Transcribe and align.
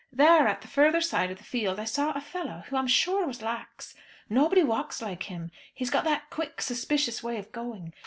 There, 0.11 0.47
at 0.47 0.61
the 0.63 0.67
further 0.67 0.99
side 0.99 1.29
of 1.29 1.37
the 1.37 1.43
field, 1.43 1.79
I 1.79 1.83
saw 1.85 2.09
a 2.13 2.21
fellow, 2.21 2.63
who 2.65 2.75
I 2.75 2.79
am 2.79 2.87
sure 2.87 3.27
was 3.27 3.43
Lax. 3.43 3.93
Nobody 4.31 4.63
walks 4.63 4.99
like 4.99 5.21
him, 5.29 5.51
he's 5.75 5.91
got 5.91 6.05
that 6.05 6.31
quick, 6.31 6.59
suspicious 6.59 7.21
way 7.21 7.37
of 7.37 7.51
going. 7.51 7.93